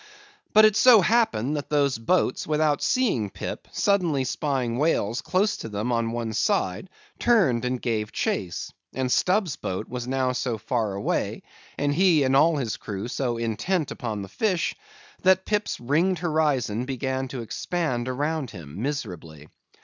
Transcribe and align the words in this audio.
But 0.51 0.65
it 0.65 0.75
so 0.75 1.01
happened, 1.01 1.55
that 1.55 1.69
those 1.69 1.99
boats, 1.99 2.47
without 2.47 2.81
seeing 2.81 3.29
Pip, 3.29 3.67
suddenly 3.71 4.23
spying 4.23 4.79
whales 4.79 5.21
close 5.21 5.57
to 5.57 5.69
them 5.69 5.91
on 5.91 6.11
one 6.11 6.33
side, 6.33 6.89
turned, 7.19 7.65
and 7.65 7.79
gave 7.79 8.11
chase; 8.11 8.73
and 8.95 9.11
Stubb's 9.11 9.57
boat 9.57 9.87
was 9.87 10.07
now 10.07 10.31
so 10.31 10.57
far 10.57 10.93
away, 10.95 11.43
and 11.77 11.93
he 11.93 12.23
and 12.23 12.35
all 12.35 12.57
his 12.57 12.77
crew 12.77 13.07
so 13.09 13.37
intent 13.37 13.91
upon 13.91 14.23
his 14.23 14.31
fish, 14.31 14.73
that 15.21 15.45
Pip's 15.45 15.79
ringed 15.79 16.17
horizon 16.17 16.85
began 16.85 17.27
to 17.27 17.43
expand 17.43 18.07
around 18.07 18.49
him 18.49 18.81
miserably. 18.81 19.49